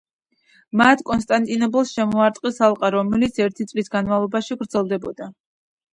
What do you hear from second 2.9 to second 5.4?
რომელიც ერთი წლის განმავლობაში გრძელდებოდა.